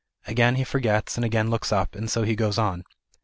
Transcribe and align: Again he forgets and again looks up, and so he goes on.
Again 0.25 0.55
he 0.55 0.63
forgets 0.63 1.15
and 1.15 1.23
again 1.23 1.51
looks 1.51 1.71
up, 1.71 1.93
and 1.93 2.09
so 2.09 2.23
he 2.23 2.35
goes 2.35 2.57
on. 2.57 2.83